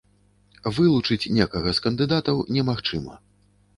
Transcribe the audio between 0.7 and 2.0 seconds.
Вылучыць некага з